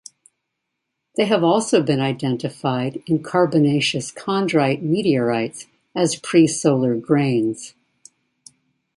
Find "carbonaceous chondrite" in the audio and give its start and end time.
3.21-4.81